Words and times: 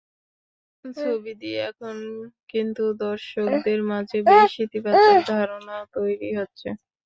ছবি 0.95 1.31
নিয়ে 1.41 1.59
এখন 1.69 1.95
কিন্তু 2.51 2.83
দর্শকদের 3.01 3.79
মাঝে 3.91 4.17
বেশ 4.29 4.51
ইতিবাচক 4.65 5.17
ধারণা 5.31 5.77
তৈরি 5.95 6.29
হচ্ছে। 6.39 6.67